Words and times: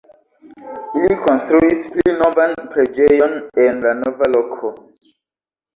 Ili 0.99 1.17
konstruis 1.25 1.83
pli 1.97 2.15
novan 2.23 2.57
preĝejon 2.73 3.39
en 3.67 3.87
la 3.87 3.95
nova 4.03 4.35
loko. 4.37 4.75